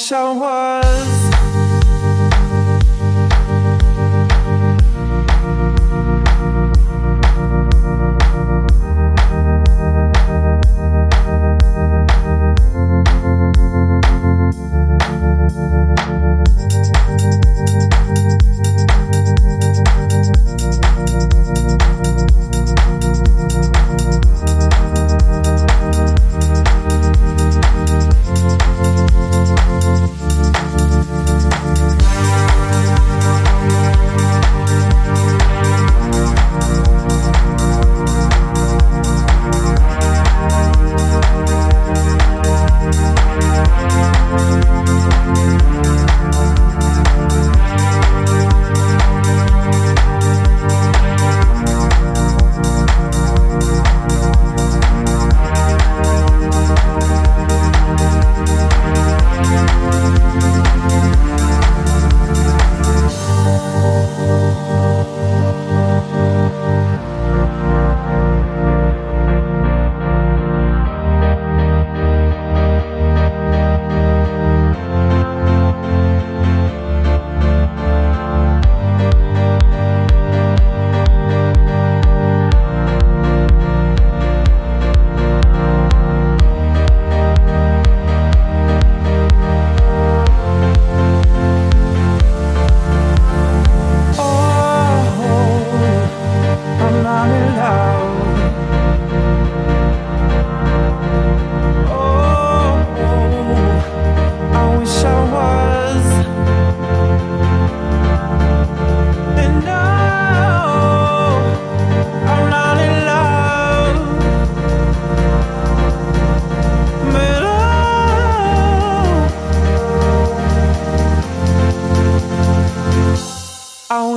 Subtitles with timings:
[0.00, 0.32] so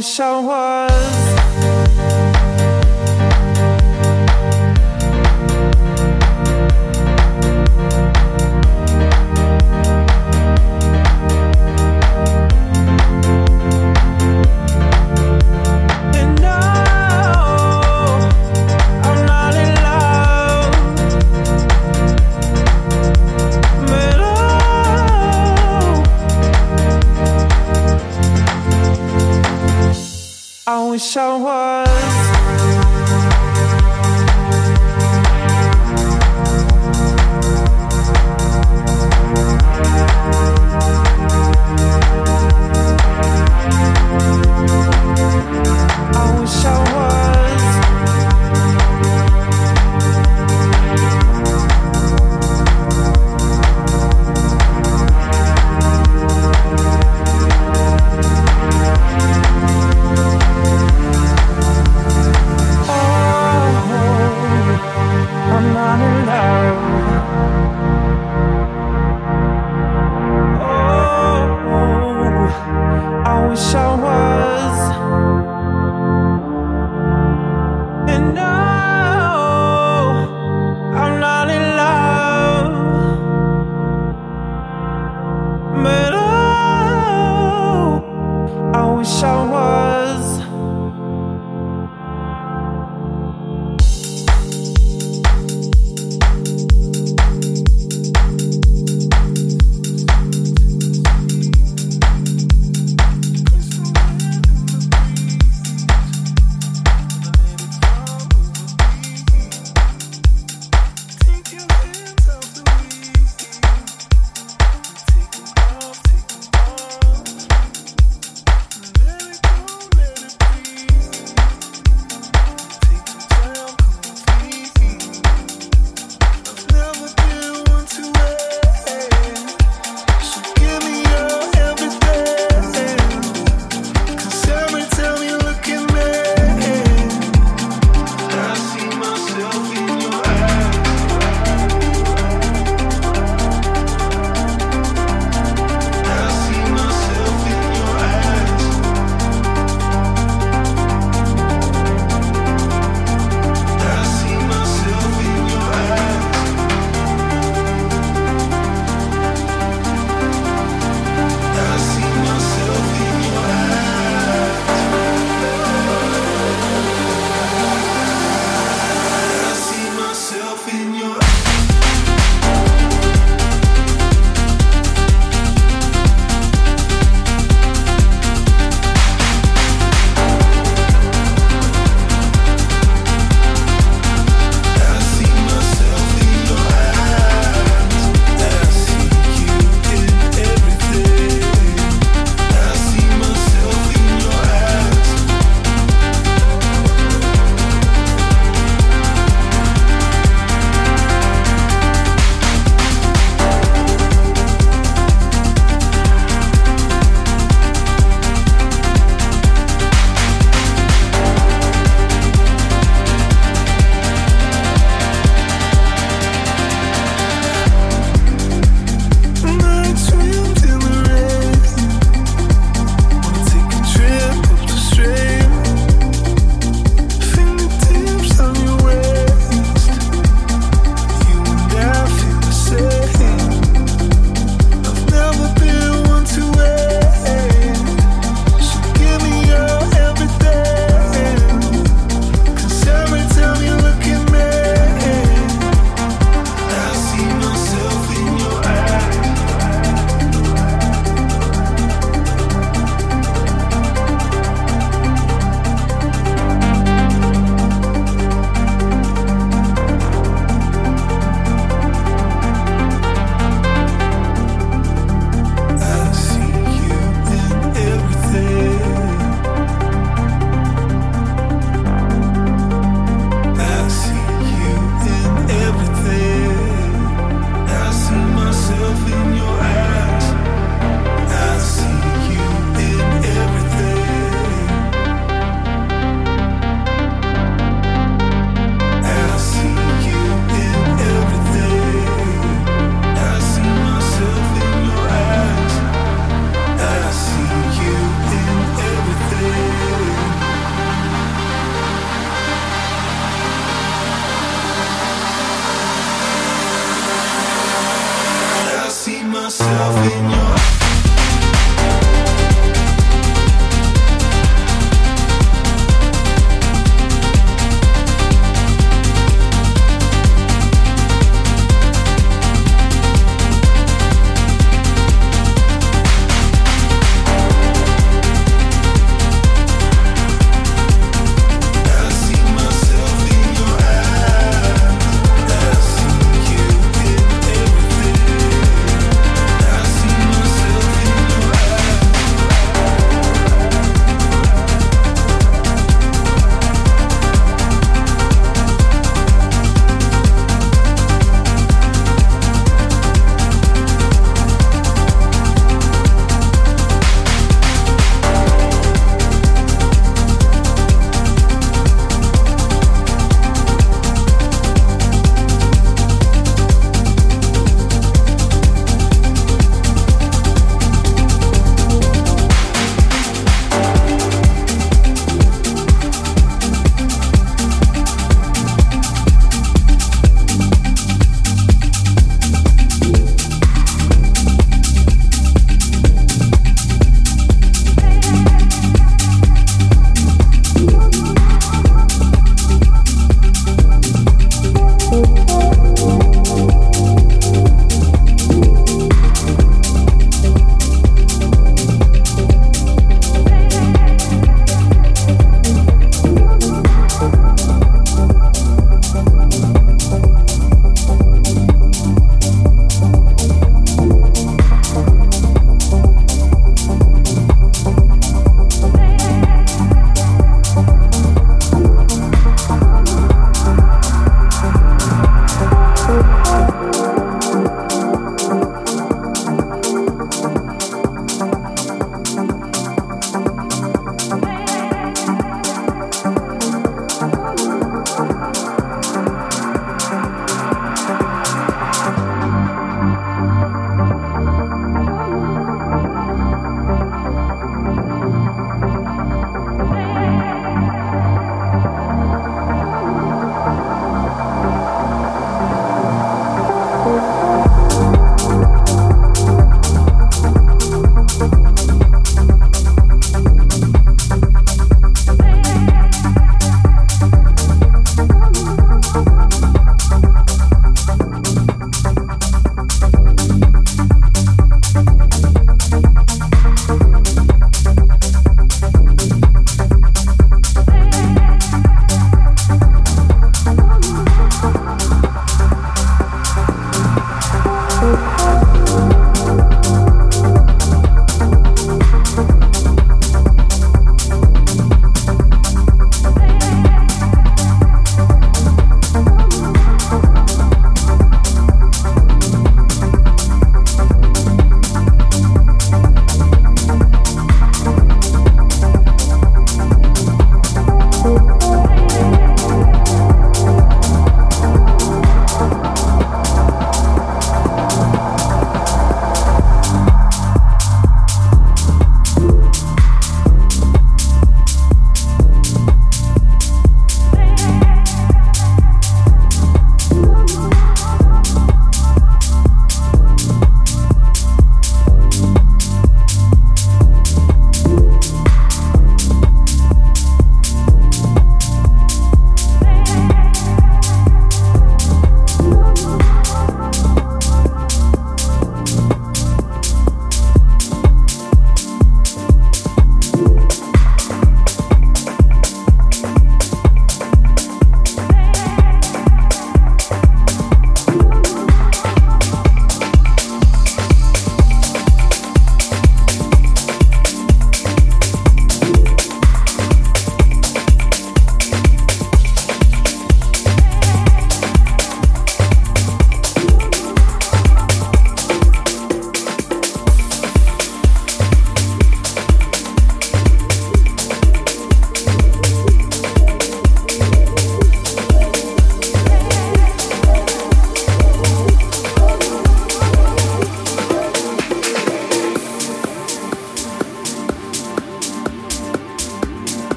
[0.00, 0.59] 笑话
[30.96, 31.59] 笑话